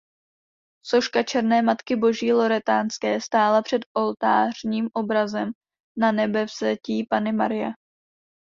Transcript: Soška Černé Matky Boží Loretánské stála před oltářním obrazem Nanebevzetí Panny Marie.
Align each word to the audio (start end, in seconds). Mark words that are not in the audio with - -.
Soška 0.83 1.23
Černé 1.23 1.61
Matky 1.61 1.95
Boží 1.95 2.33
Loretánské 2.33 3.21
stála 3.21 3.61
před 3.61 3.85
oltářním 3.93 4.89
obrazem 4.93 5.51
Nanebevzetí 5.97 7.05
Panny 7.09 7.31
Marie. 7.31 7.71